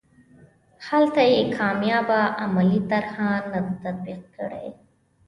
[0.87, 4.67] هلته یې کامیابه عملي طرحه نه ده تطبیق کړې.